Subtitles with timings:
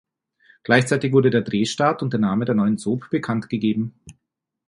[0.63, 3.93] Gleichzeitig wurde der Drehstart und der Name der neuen Soap bekanntgegeben.